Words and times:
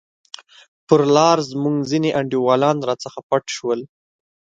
پر 0.87 1.01
لار 1.15 1.37
زموږ 1.51 1.75
ځیني 1.89 2.11
انډیوالان 2.19 2.77
راڅخه 2.87 3.21
پټ 3.29 3.43
شول. 3.55 3.79